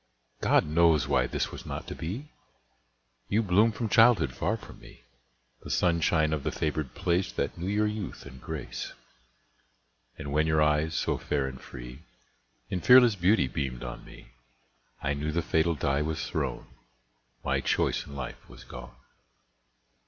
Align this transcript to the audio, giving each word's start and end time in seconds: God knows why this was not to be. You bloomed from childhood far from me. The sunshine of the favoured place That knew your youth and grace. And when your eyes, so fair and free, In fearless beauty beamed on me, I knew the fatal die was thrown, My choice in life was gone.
God 0.41 0.65
knows 0.65 1.07
why 1.07 1.27
this 1.27 1.51
was 1.51 1.63
not 1.63 1.85
to 1.85 1.93
be. 1.93 2.29
You 3.27 3.43
bloomed 3.43 3.75
from 3.75 3.87
childhood 3.87 4.33
far 4.33 4.57
from 4.57 4.79
me. 4.79 5.03
The 5.61 5.69
sunshine 5.69 6.33
of 6.33 6.41
the 6.41 6.51
favoured 6.51 6.95
place 6.95 7.31
That 7.31 7.55
knew 7.55 7.67
your 7.67 7.85
youth 7.85 8.25
and 8.25 8.41
grace. 8.41 8.93
And 10.17 10.31
when 10.31 10.47
your 10.47 10.59
eyes, 10.59 10.95
so 10.95 11.19
fair 11.19 11.45
and 11.45 11.61
free, 11.61 12.01
In 12.67 12.81
fearless 12.81 13.13
beauty 13.15 13.47
beamed 13.47 13.83
on 13.83 14.03
me, 14.03 14.29
I 15.03 15.13
knew 15.13 15.31
the 15.31 15.43
fatal 15.43 15.75
die 15.75 16.01
was 16.01 16.25
thrown, 16.27 16.65
My 17.45 17.61
choice 17.61 18.07
in 18.07 18.15
life 18.15 18.49
was 18.49 18.63
gone. 18.63 18.95